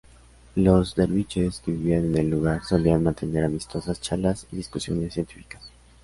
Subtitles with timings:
[0.55, 5.61] Los derviches que vivían en el lugar solían mantener amistosas charlas y discusiones científicas.